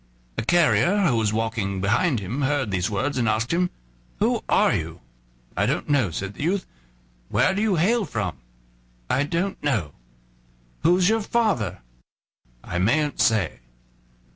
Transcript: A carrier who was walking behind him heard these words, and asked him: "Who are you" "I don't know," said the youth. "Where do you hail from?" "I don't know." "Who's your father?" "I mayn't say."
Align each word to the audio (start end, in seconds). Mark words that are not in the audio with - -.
A 0.35 0.43
carrier 0.43 1.05
who 1.05 1.15
was 1.15 1.31
walking 1.31 1.79
behind 1.79 2.19
him 2.19 2.41
heard 2.41 2.71
these 2.71 2.89
words, 2.89 3.19
and 3.19 3.29
asked 3.29 3.53
him: 3.53 3.69
"Who 4.17 4.43
are 4.49 4.73
you" 4.73 5.01
"I 5.55 5.67
don't 5.67 5.89
know," 5.89 6.09
said 6.09 6.33
the 6.33 6.41
youth. 6.41 6.65
"Where 7.29 7.53
do 7.53 7.61
you 7.61 7.75
hail 7.75 8.05
from?" 8.05 8.37
"I 9.11 9.21
don't 9.25 9.61
know." 9.63 9.91
"Who's 10.81 11.07
your 11.07 11.21
father?" 11.21 11.81
"I 12.63 12.79
mayn't 12.79 13.21
say." 13.21 13.59